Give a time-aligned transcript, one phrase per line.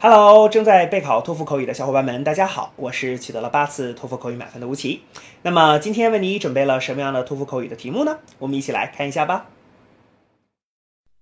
[0.00, 5.00] Hello，正在备考托福口语的小伙伴们，大家好，我是取得了八次托福口语满分的吴奇。
[5.42, 8.18] 那么今天为你准备了什么样的托福口语的题目呢？
[8.38, 9.46] 我们一起来看一下吧。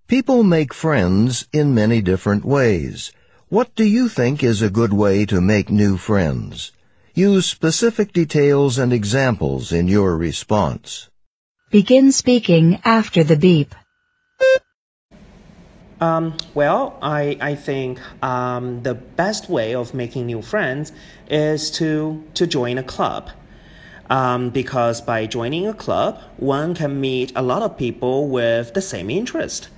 [0.09, 3.11] People make friends in many different ways.
[3.49, 6.71] What do you think is a good way to make new friends?
[7.15, 11.09] Use specific details and examples in your response.
[11.71, 13.75] Begin speaking after the beep.
[16.00, 20.92] Um, well, I, I think um, the best way of making new friends
[21.30, 23.32] is to, to join a club.
[24.10, 28.82] Um, because by joining a club, one can meet a lot of people with the
[28.82, 29.70] same interest.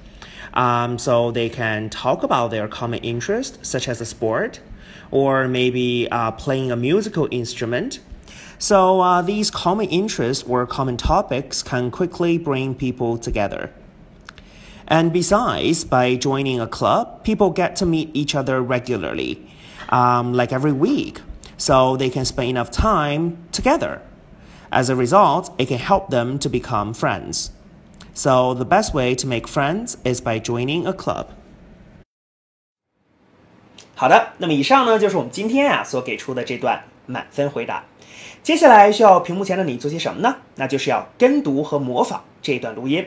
[0.54, 4.60] Um, so they can talk about their common interest, such as a sport,
[5.10, 8.02] or maybe uh, playing a musical instrument.
[8.60, 13.72] So uh, these common interests or common topics can quickly bring people together.
[14.89, 19.39] And besides, by joining a club, people get to meet each other regularly,
[19.89, 21.23] um, like every week,
[21.57, 24.01] so they can spend enough time together.
[24.71, 27.51] As a result, it can help them to become friends.
[28.13, 31.29] So the best way to make friends is by joining a club.
[33.97, 37.85] 好的，那么以上呢就是我们今天啊所给出的这段满分回答。
[38.43, 40.37] 接下来需要屏幕前的你做些什么呢？
[40.57, 43.07] 那就是要跟读和模仿这段录音。